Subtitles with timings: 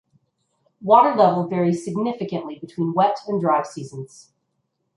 [0.81, 4.33] Water level varies significantly between wet and dry seasons.